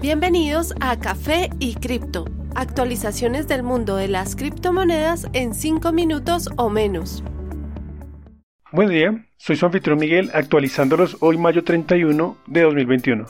Bienvenidos 0.00 0.74
a 0.80 0.98
Café 0.98 1.50
y 1.58 1.74
Cripto, 1.74 2.24
actualizaciones 2.54 3.48
del 3.48 3.62
mundo 3.62 3.96
de 3.96 4.08
las 4.08 4.34
criptomonedas 4.34 5.26
en 5.34 5.52
5 5.52 5.92
minutos 5.92 6.48
o 6.56 6.70
menos. 6.70 7.22
Buen 8.72 8.88
día, 8.88 9.26
soy 9.36 9.56
su 9.56 9.66
anfitrión 9.66 9.98
Miguel, 9.98 10.30
actualizándolos 10.32 11.18
hoy 11.20 11.36
mayo 11.36 11.64
31 11.64 12.34
de 12.46 12.62
2021. 12.62 13.26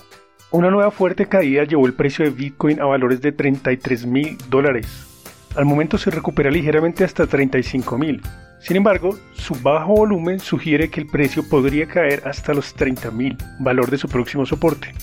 Una 0.52 0.70
nueva 0.70 0.92
fuerte 0.92 1.26
caída 1.26 1.64
llevó 1.64 1.86
el 1.86 1.94
precio 1.94 2.24
de 2.24 2.30
Bitcoin 2.30 2.80
a 2.80 2.84
valores 2.84 3.20
de 3.20 3.32
33 3.32 4.06
mil 4.06 4.38
dólares. 4.48 4.86
Al 5.56 5.64
momento 5.64 5.98
se 5.98 6.12
recupera 6.12 6.52
ligeramente 6.52 7.02
hasta 7.02 7.26
35 7.26 7.98
mil. 7.98 8.22
Sin 8.60 8.76
embargo, 8.76 9.18
su 9.32 9.56
bajo 9.56 9.96
volumen 9.96 10.38
sugiere 10.38 10.88
que 10.88 11.00
el 11.00 11.08
precio 11.08 11.42
podría 11.48 11.88
caer 11.88 12.22
hasta 12.28 12.54
los 12.54 12.74
30 12.74 13.10
mil, 13.10 13.36
valor 13.58 13.90
de 13.90 13.98
su 13.98 14.06
próximo 14.06 14.46
soporte. 14.46 14.94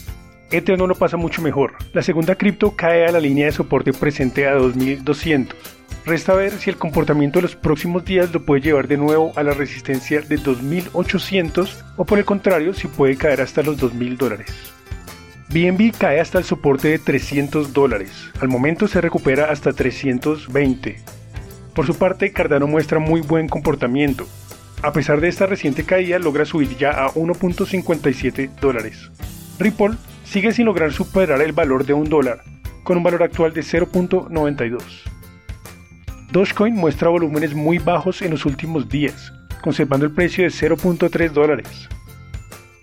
Ether 0.52 0.78
no 0.78 0.88
lo 0.88 0.96
pasa 0.96 1.18
mucho 1.18 1.42
mejor. 1.42 1.74
La 1.94 2.02
segunda 2.02 2.36
cripto 2.36 2.76
cae 2.76 3.06
a 3.06 3.12
la 3.12 3.20
línea 3.20 3.48
de 3.48 3.52
soporte 3.52 3.92
presente 3.92 4.48
a 4.48 4.54
2200. 4.54 5.58
Resta 6.06 6.34
ver 6.34 6.54
si 6.54 6.70
el 6.70 6.78
comportamiento 6.78 7.40
de 7.40 7.44
los 7.44 7.58
próximos 7.58 8.06
días 8.06 8.34
lo 8.34 8.46
puede 8.46 8.62
llevar 8.62 8.88
de 8.88 8.96
nuevo 8.96 9.34
a 9.36 9.44
la 9.44 9.54
resistencia 9.54 10.22
de 10.22 10.38
2800 10.38 11.84
o 11.98 12.06
por 12.06 12.18
el 12.18 12.24
contrario 12.24 12.74
si 12.74 12.88
puede 12.88 13.18
caer 13.18 13.42
hasta 13.42 13.62
los 13.62 13.78
2000 13.78 14.18
dólares. 14.18 14.48
BNB 15.50 15.92
cae 15.98 16.22
hasta 16.22 16.38
el 16.38 16.46
soporte 16.46 16.90
de 16.90 17.00
300 17.00 17.74
dólares. 17.74 18.32
Al 18.40 18.48
momento 18.48 18.88
se 18.88 19.02
recupera 19.02 19.52
hasta 19.52 19.74
320. 19.74 20.98
Por 21.74 21.86
su 21.86 21.98
parte, 21.98 22.32
Cardano 22.32 22.68
muestra 22.68 23.00
muy 23.00 23.20
buen 23.20 23.50
comportamiento. 23.50 24.26
A 24.82 24.94
pesar 24.94 25.20
de 25.20 25.28
esta 25.28 25.46
reciente 25.46 25.84
caída, 25.84 26.20
logra 26.20 26.46
subir 26.46 26.78
ya 26.78 26.92
a 26.92 27.14
1.57 27.14 28.50
dólares. 28.62 29.12
Ripple 29.60 29.96
sigue 30.28 30.52
sin 30.52 30.66
lograr 30.66 30.92
superar 30.92 31.42
el 31.42 31.54
valor 31.54 31.86
de 31.86 31.94
un 31.94 32.10
dólar, 32.10 32.44
con 32.84 32.98
un 32.98 33.04
valor 33.04 33.24
actual 33.24 33.54
de 33.54 33.62
0.92. 33.62 34.82
Dogecoin 36.32 36.76
muestra 36.76 37.10
volúmenes 37.10 37.54
muy 37.54 37.78
bajos 37.78 38.22
en 38.22 38.32
los 38.32 38.46
últimos 38.46 38.90
días, 38.90 39.32
conservando 39.62 40.06
el 40.06 40.12
precio 40.12 40.44
de 40.44 40.50
0.3 40.50 41.32
dólares. 41.32 41.88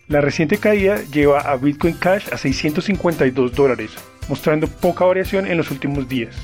La 0.08 0.22
reciente 0.22 0.56
caída 0.56 1.02
lleva 1.12 1.40
a 1.40 1.56
Bitcoin 1.56 1.94
Cash 1.94 2.28
a 2.32 2.38
652 2.38 3.52
dólares, 3.52 3.90
mostrando 4.28 4.66
poca 4.66 5.04
variación 5.04 5.46
en 5.46 5.58
los 5.58 5.70
últimos 5.70 6.08
días. 6.08 6.34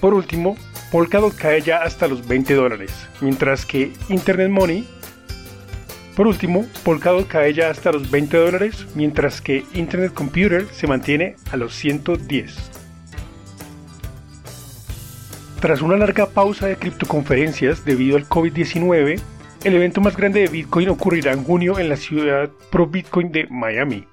Por 0.00 0.12
último, 0.12 0.56
Polkadot 0.90 1.34
cae 1.36 1.62
ya 1.62 1.82
hasta 1.82 2.08
los 2.08 2.26
20 2.26 2.54
dólares, 2.54 2.92
mientras 3.20 3.64
que 3.64 3.92
Internet 4.08 4.50
Money 4.50 4.88
por 6.16 6.28
último, 6.28 6.64
Polkadot 6.84 7.26
cae 7.26 7.52
ya 7.52 7.70
hasta 7.70 7.90
los 7.90 8.10
20 8.10 8.36
dólares, 8.36 8.86
mientras 8.94 9.40
que 9.40 9.64
Internet 9.74 10.14
Computer 10.14 10.66
se 10.72 10.86
mantiene 10.86 11.34
a 11.50 11.56
los 11.56 11.74
110. 11.74 12.70
Tras 15.60 15.82
una 15.82 15.96
larga 15.96 16.26
pausa 16.26 16.66
de 16.66 16.76
criptoconferencias 16.76 17.84
debido 17.84 18.16
al 18.16 18.28
COVID-19, 18.28 19.20
el 19.64 19.74
evento 19.74 20.00
más 20.00 20.16
grande 20.16 20.40
de 20.40 20.48
Bitcoin 20.48 20.90
ocurrirá 20.90 21.32
en 21.32 21.42
junio 21.42 21.78
en 21.78 21.88
la 21.88 21.96
ciudad 21.96 22.50
pro 22.70 22.86
Bitcoin 22.86 23.32
de 23.32 23.46
Miami. 23.48 24.06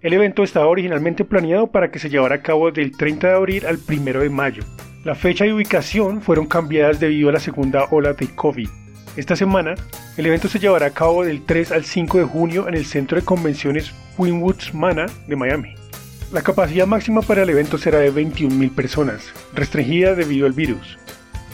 El 0.00 0.12
evento 0.12 0.44
estaba 0.44 0.68
originalmente 0.68 1.24
planeado 1.24 1.66
para 1.66 1.90
que 1.90 1.98
se 1.98 2.08
llevara 2.08 2.36
a 2.36 2.42
cabo 2.42 2.70
del 2.70 2.96
30 2.96 3.26
de 3.26 3.34
abril 3.34 3.66
al 3.66 3.78
1 3.88 4.20
de 4.20 4.30
mayo. 4.30 4.62
La 5.02 5.14
fecha 5.14 5.44
y 5.44 5.52
ubicación 5.52 6.22
fueron 6.22 6.46
cambiadas 6.46 7.00
debido 7.00 7.28
a 7.30 7.32
la 7.32 7.40
segunda 7.40 7.86
ola 7.90 8.12
de 8.12 8.34
COVID. 8.34 8.83
Esta 9.16 9.36
semana, 9.36 9.76
el 10.16 10.26
evento 10.26 10.48
se 10.48 10.58
llevará 10.58 10.86
a 10.86 10.90
cabo 10.90 11.24
del 11.24 11.44
3 11.44 11.70
al 11.70 11.84
5 11.84 12.18
de 12.18 12.24
junio 12.24 12.66
en 12.66 12.74
el 12.74 12.84
Centro 12.84 13.16
de 13.16 13.24
Convenciones 13.24 13.94
Winwoods 14.18 14.74
Mana 14.74 15.06
de 15.28 15.36
Miami. 15.36 15.74
La 16.32 16.42
capacidad 16.42 16.84
máxima 16.84 17.22
para 17.22 17.44
el 17.44 17.50
evento 17.50 17.78
será 17.78 18.00
de 18.00 18.12
21.000 18.12 18.74
personas, 18.74 19.32
restringida 19.54 20.16
debido 20.16 20.46
al 20.46 20.52
virus. 20.52 20.98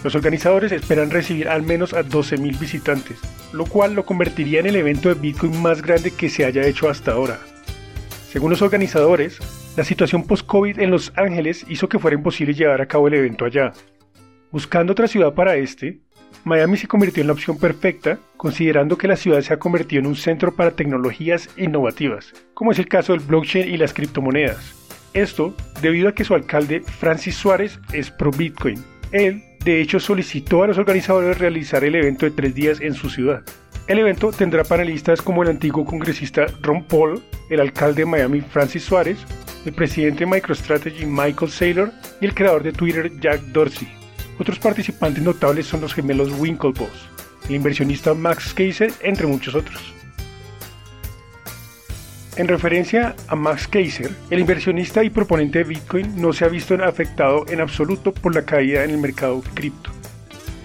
Los 0.02 0.14
organizadores 0.14 0.72
esperan 0.72 1.10
recibir 1.10 1.48
al 1.48 1.62
menos 1.62 1.92
a 1.92 2.02
12.000 2.02 2.58
visitantes, 2.58 3.18
lo 3.52 3.66
cual 3.66 3.92
lo 3.92 4.06
convertiría 4.06 4.60
en 4.60 4.66
el 4.66 4.76
evento 4.76 5.10
de 5.10 5.20
Bitcoin 5.20 5.60
más 5.60 5.82
grande 5.82 6.12
que 6.12 6.30
se 6.30 6.46
haya 6.46 6.66
hecho 6.66 6.88
hasta 6.88 7.12
ahora. 7.12 7.40
Según 8.32 8.48
los 8.48 8.62
organizadores, 8.62 9.38
la 9.76 9.84
situación 9.84 10.22
post-COVID 10.22 10.78
en 10.78 10.90
Los 10.90 11.12
Ángeles 11.14 11.66
hizo 11.68 11.90
que 11.90 11.98
fuera 11.98 12.16
imposible 12.16 12.54
llevar 12.54 12.80
a 12.80 12.86
cabo 12.86 13.08
el 13.08 13.14
evento 13.14 13.44
allá. 13.44 13.74
Buscando 14.50 14.92
otra 14.92 15.08
ciudad 15.08 15.34
para 15.34 15.56
este, 15.56 16.00
Miami 16.44 16.76
se 16.76 16.88
convirtió 16.88 17.20
en 17.20 17.26
la 17.26 17.32
opción 17.34 17.58
perfecta, 17.58 18.18
considerando 18.36 18.96
que 18.96 19.08
la 19.08 19.16
ciudad 19.16 19.40
se 19.42 19.52
ha 19.52 19.58
convertido 19.58 20.00
en 20.00 20.06
un 20.06 20.16
centro 20.16 20.54
para 20.54 20.70
tecnologías 20.70 21.48
innovativas, 21.56 22.32
como 22.54 22.72
es 22.72 22.78
el 22.78 22.88
caso 22.88 23.12
del 23.12 23.20
blockchain 23.20 23.68
y 23.68 23.76
las 23.76 23.92
criptomonedas. 23.92 24.74
Esto 25.12 25.54
debido 25.82 26.08
a 26.08 26.14
que 26.14 26.24
su 26.24 26.34
alcalde 26.34 26.80
Francis 26.80 27.34
Suárez 27.34 27.78
es 27.92 28.10
pro 28.10 28.30
Bitcoin. 28.30 28.82
Él, 29.12 29.42
de 29.64 29.80
hecho, 29.80 30.00
solicitó 30.00 30.62
a 30.62 30.68
los 30.68 30.78
organizadores 30.78 31.38
realizar 31.38 31.84
el 31.84 31.94
evento 31.94 32.26
de 32.26 32.32
tres 32.32 32.54
días 32.54 32.80
en 32.80 32.94
su 32.94 33.10
ciudad. 33.10 33.42
El 33.88 33.98
evento 33.98 34.30
tendrá 34.30 34.62
panelistas 34.62 35.20
como 35.20 35.42
el 35.42 35.48
antiguo 35.48 35.84
congresista 35.84 36.46
Ron 36.62 36.84
Paul, 36.84 37.22
el 37.50 37.60
alcalde 37.60 38.02
de 38.02 38.06
Miami 38.06 38.40
Francis 38.40 38.84
Suárez, 38.84 39.18
el 39.66 39.72
presidente 39.72 40.20
de 40.20 40.30
MicroStrategy 40.30 41.06
Michael 41.06 41.50
Saylor 41.50 41.92
y 42.20 42.26
el 42.26 42.34
creador 42.34 42.62
de 42.62 42.72
Twitter 42.72 43.10
Jack 43.20 43.40
Dorsey. 43.46 43.99
Otros 44.40 44.58
participantes 44.58 45.22
notables 45.22 45.66
son 45.66 45.82
los 45.82 45.92
gemelos 45.92 46.32
Winklevoss, 46.32 47.10
el 47.46 47.56
inversionista 47.56 48.14
Max 48.14 48.54
Keiser, 48.54 48.90
entre 49.02 49.26
muchos 49.26 49.54
otros. 49.54 49.92
En 52.36 52.48
referencia 52.48 53.14
a 53.28 53.36
Max 53.36 53.68
Keiser, 53.68 54.10
el 54.30 54.38
inversionista 54.38 55.04
y 55.04 55.10
proponente 55.10 55.58
de 55.58 55.64
Bitcoin 55.64 56.18
no 56.18 56.32
se 56.32 56.46
ha 56.46 56.48
visto 56.48 56.74
afectado 56.82 57.44
en 57.48 57.60
absoluto 57.60 58.14
por 58.14 58.34
la 58.34 58.46
caída 58.46 58.82
en 58.82 58.92
el 58.92 58.96
mercado 58.96 59.42
cripto. 59.52 59.90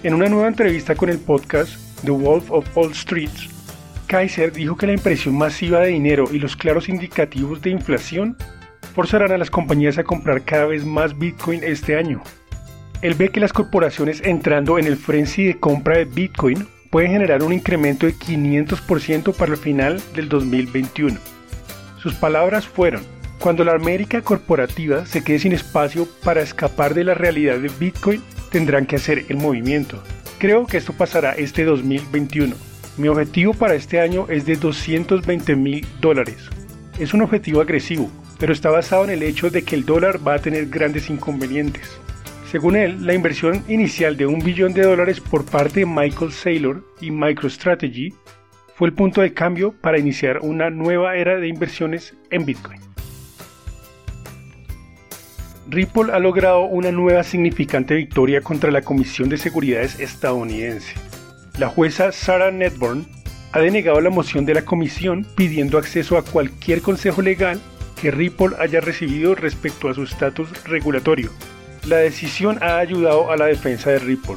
En 0.02 0.14
una 0.14 0.30
nueva 0.30 0.48
entrevista 0.48 0.94
con 0.94 1.10
el 1.10 1.18
podcast 1.18 1.76
The 2.02 2.12
Wolf 2.12 2.50
of 2.50 2.64
All 2.78 2.94
Streets, 2.94 3.50
Kaiser 4.06 4.52
dijo 4.52 4.78
que 4.78 4.86
la 4.86 4.94
impresión 4.94 5.36
masiva 5.36 5.80
de 5.80 5.88
dinero 5.88 6.24
y 6.32 6.38
los 6.38 6.56
claros 6.56 6.88
indicativos 6.88 7.60
de 7.60 7.70
inflación 7.70 8.38
forzarán 8.94 9.32
a 9.32 9.38
las 9.38 9.50
compañías 9.50 9.98
a 9.98 10.04
comprar 10.04 10.44
cada 10.44 10.64
vez 10.64 10.82
más 10.86 11.18
Bitcoin 11.18 11.62
este 11.62 11.98
año. 11.98 12.22
Él 13.02 13.14
ve 13.14 13.30
que 13.30 13.40
las 13.40 13.52
corporaciones 13.52 14.22
entrando 14.24 14.78
en 14.78 14.86
el 14.86 14.96
frenzy 14.96 15.44
de 15.44 15.58
compra 15.58 15.98
de 15.98 16.06
Bitcoin 16.06 16.66
pueden 16.90 17.10
generar 17.10 17.42
un 17.42 17.52
incremento 17.52 18.06
de 18.06 18.14
500% 18.14 19.34
para 19.34 19.52
el 19.52 19.58
final 19.58 20.00
del 20.14 20.28
2021. 20.28 21.18
Sus 21.98 22.14
palabras 22.14 22.66
fueron, 22.66 23.02
cuando 23.38 23.64
la 23.64 23.74
América 23.74 24.22
corporativa 24.22 25.04
se 25.04 25.22
quede 25.22 25.40
sin 25.40 25.52
espacio 25.52 26.08
para 26.24 26.40
escapar 26.40 26.94
de 26.94 27.04
la 27.04 27.14
realidad 27.14 27.58
de 27.58 27.70
Bitcoin, 27.78 28.22
tendrán 28.50 28.86
que 28.86 28.96
hacer 28.96 29.26
el 29.28 29.36
movimiento. 29.36 30.02
Creo 30.38 30.66
que 30.66 30.78
esto 30.78 30.94
pasará 30.94 31.32
este 31.32 31.64
2021. 31.64 32.56
Mi 32.96 33.08
objetivo 33.08 33.52
para 33.52 33.74
este 33.74 34.00
año 34.00 34.26
es 34.30 34.46
de 34.46 34.56
220 34.56 35.54
mil 35.54 35.86
dólares. 36.00 36.48
Es 36.98 37.12
un 37.12 37.20
objetivo 37.20 37.60
agresivo, 37.60 38.10
pero 38.38 38.54
está 38.54 38.70
basado 38.70 39.04
en 39.04 39.10
el 39.10 39.22
hecho 39.22 39.50
de 39.50 39.62
que 39.64 39.74
el 39.74 39.84
dólar 39.84 40.26
va 40.26 40.34
a 40.34 40.38
tener 40.38 40.66
grandes 40.66 41.10
inconvenientes. 41.10 42.00
Según 42.50 42.76
él, 42.76 43.04
la 43.04 43.12
inversión 43.12 43.64
inicial 43.68 44.16
de 44.16 44.26
un 44.26 44.38
billón 44.38 44.72
de 44.72 44.82
dólares 44.82 45.20
por 45.20 45.44
parte 45.44 45.80
de 45.80 45.86
Michael 45.86 46.30
Saylor 46.30 46.84
y 47.00 47.10
MicroStrategy 47.10 48.14
fue 48.76 48.88
el 48.88 48.94
punto 48.94 49.20
de 49.20 49.34
cambio 49.34 49.74
para 49.80 49.98
iniciar 49.98 50.38
una 50.42 50.70
nueva 50.70 51.16
era 51.16 51.40
de 51.40 51.48
inversiones 51.48 52.14
en 52.30 52.44
Bitcoin. 52.44 52.80
Ripple 55.68 56.12
ha 56.12 56.20
logrado 56.20 56.60
una 56.66 56.92
nueva 56.92 57.24
significante 57.24 57.96
victoria 57.96 58.40
contra 58.40 58.70
la 58.70 58.82
Comisión 58.82 59.28
de 59.28 59.38
Seguridades 59.38 59.98
estadounidense. 59.98 60.94
La 61.58 61.68
jueza 61.68 62.12
Sarah 62.12 62.52
Netborn 62.52 63.08
ha 63.50 63.58
denegado 63.58 64.00
la 64.00 64.10
moción 64.10 64.46
de 64.46 64.54
la 64.54 64.62
comisión 64.62 65.26
pidiendo 65.36 65.78
acceso 65.78 66.16
a 66.16 66.22
cualquier 66.22 66.80
consejo 66.80 67.22
legal 67.22 67.60
que 68.00 68.12
Ripple 68.12 68.54
haya 68.60 68.80
recibido 68.80 69.34
respecto 69.34 69.88
a 69.88 69.94
su 69.94 70.04
estatus 70.04 70.48
regulatorio 70.64 71.32
la 71.86 71.98
decisión 71.98 72.58
ha 72.62 72.78
ayudado 72.78 73.30
a 73.30 73.36
la 73.36 73.46
defensa 73.46 73.90
de 73.90 74.00
Ripple, 74.00 74.36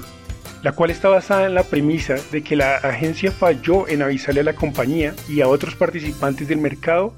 la 0.62 0.72
cual 0.74 0.92
está 0.92 1.10
basada 1.10 1.48
en 1.48 1.56
la 1.56 1.64
premisa 1.64 2.16
de 2.32 2.44
que 2.44 2.56
la 2.56 2.76
agencia 2.76 3.32
falló 3.32 3.88
en 3.88 4.02
avisarle 4.02 4.42
a 4.42 4.44
la 4.44 4.54
compañía 4.54 5.14
y 5.28 5.42
a 5.42 5.48
otros 5.48 5.76
participantes 5.76 6.48
del 6.48 6.60
mercado 6.60 7.16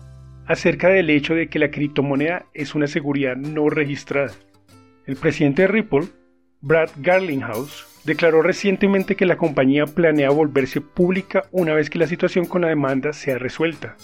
acerca 0.47 0.87
del 0.87 1.09
hecho 1.09 1.33
de 1.35 1.47
que 1.47 1.59
la 1.59 1.69
criptomoneda 1.69 2.45
es 2.53 2.75
una 2.75 2.87
seguridad 2.87 3.35
no 3.35 3.69
registrada. 3.69 4.31
El 5.05 5.17
presidente 5.17 5.63
de 5.63 5.67
Ripple, 5.67 6.07
Brad 6.61 6.89
Garlinghouse, 6.97 7.85
declaró 8.05 8.41
recientemente 8.41 9.15
que 9.15 9.25
la 9.25 9.37
compañía 9.37 9.85
planea 9.85 10.29
volverse 10.29 10.79
pública 10.79 11.43
una 11.51 11.73
vez 11.73 11.89
que 11.89 11.99
la 11.99 12.07
situación 12.07 12.45
con 12.45 12.61
la 12.61 12.69
demanda 12.69 13.13
sea 13.13 13.37
resuelta. 13.37 13.97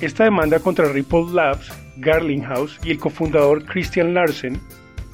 Esta 0.00 0.24
demanda 0.24 0.58
contra 0.58 0.92
Ripple 0.92 1.32
Labs, 1.32 1.72
Garlinghouse 1.96 2.78
y 2.84 2.90
el 2.90 2.98
cofundador 2.98 3.64
Christian 3.64 4.14
Larsen 4.14 4.60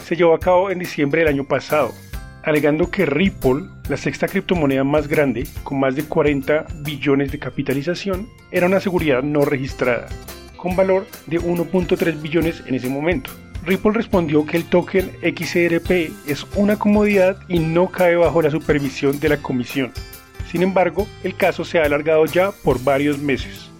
se 0.08 0.16
llevó 0.16 0.32
a 0.32 0.40
cabo 0.40 0.70
en 0.70 0.78
diciembre 0.78 1.20
del 1.20 1.28
año 1.28 1.44
pasado, 1.44 1.93
alegando 2.43 2.90
que 2.90 3.05
Ripple, 3.05 3.64
la 3.90 3.99
sexta 3.99 4.26
criptomoneda 4.26 4.82
más 4.82 5.06
grande, 5.06 5.46
con 5.64 5.78
más 5.78 5.96
de 5.96 6.05
40 6.05 6.64
billones 6.76 7.31
de 7.31 7.38
capitalización, 7.38 8.26
era 8.50 8.64
una 8.64 8.81
seguridad 8.81 9.22
no 9.22 9.44
registrada. 9.44 10.08
con 10.56 10.75
valor 10.75 11.06
de 11.26 11.38
1.3 11.38 12.20
billones 12.20 12.64
en 12.66 12.75
ese 12.75 12.88
momento. 12.88 13.31
Ripple 13.64 13.93
respondió 13.93 14.44
que 14.44 14.56
el 14.56 14.64
token 14.64 15.12
XRP 15.22 16.11
es 16.26 16.44
una 16.56 16.76
comodidad 16.76 17.38
y 17.46 17.61
no 17.61 17.90
cae 17.93 18.16
bajo 18.16 18.43
la 18.43 18.50
supervisión 18.50 19.20
de 19.20 19.28
la 19.28 19.37
comisión. 19.37 19.93
Sin 20.50 20.62
embargo, 20.62 21.06
el 21.22 21.37
caso 21.37 21.64
se 21.64 21.78
ha 21.78 21.84
alargado 21.84 22.25
ya 22.26 22.50
por 22.64 22.82
varios 22.82 23.19
meses. 23.19 23.70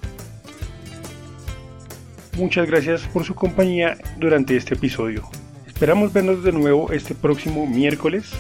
Muchas 2.37 2.69
gracias 2.69 3.01
por 3.09 3.25
su 3.25 3.35
compañía 3.35 3.97
durante 4.19 4.57
este 4.57 4.75
episodio. 4.75 5.29
Esperamos 5.79 6.13
vernos 6.13 6.43
de 6.43 6.51
nuevo 6.51 6.91
este 6.91 7.15
próximo 7.15 7.65
miércoles. 7.65 8.33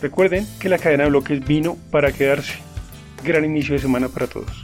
Recuerden 0.00 0.46
que 0.60 0.68
la 0.68 0.78
cadena 0.78 1.02
de 1.02 1.10
bloques 1.10 1.44
vino 1.44 1.76
para 1.90 2.12
quedarse. 2.12 2.54
Gran 3.24 3.44
inicio 3.44 3.72
de 3.72 3.80
semana 3.80 4.08
para 4.08 4.28
todos. 4.28 4.63